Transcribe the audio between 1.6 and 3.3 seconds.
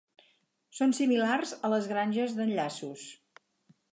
a les granges d'enllaços.